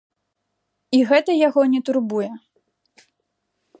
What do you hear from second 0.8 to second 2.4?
І гэта яго не турбуе.